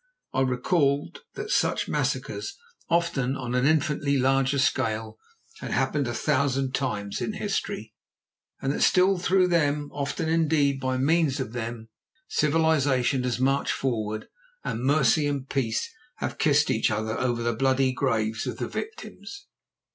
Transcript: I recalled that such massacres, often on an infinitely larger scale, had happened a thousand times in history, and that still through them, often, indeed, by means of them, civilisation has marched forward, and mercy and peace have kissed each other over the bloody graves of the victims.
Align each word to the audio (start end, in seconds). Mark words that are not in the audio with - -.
I 0.33 0.41
recalled 0.41 1.19
that 1.35 1.51
such 1.51 1.87
massacres, 1.87 2.57
often 2.89 3.35
on 3.37 3.53
an 3.53 3.67
infinitely 3.67 4.17
larger 4.17 4.57
scale, 4.57 5.19
had 5.59 5.69
happened 5.69 6.07
a 6.07 6.13
thousand 6.15 6.73
times 6.73 7.21
in 7.21 7.33
history, 7.33 7.93
and 8.59 8.73
that 8.73 8.81
still 8.81 9.19
through 9.19 9.49
them, 9.49 9.91
often, 9.93 10.27
indeed, 10.27 10.79
by 10.79 10.97
means 10.97 11.39
of 11.39 11.53
them, 11.53 11.89
civilisation 12.27 13.21
has 13.25 13.39
marched 13.39 13.73
forward, 13.73 14.27
and 14.63 14.79
mercy 14.83 15.27
and 15.27 15.47
peace 15.49 15.87
have 16.15 16.39
kissed 16.39 16.71
each 16.71 16.89
other 16.89 17.15
over 17.19 17.43
the 17.43 17.53
bloody 17.53 17.91
graves 17.93 18.47
of 18.47 18.57
the 18.57 18.67
victims. 18.67 19.45